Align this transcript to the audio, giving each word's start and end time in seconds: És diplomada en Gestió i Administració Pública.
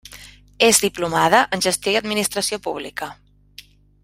És 0.67 0.79
diplomada 0.85 1.43
en 1.57 1.63
Gestió 1.67 1.95
i 1.97 2.01
Administració 2.01 2.63
Pública. 2.69 3.15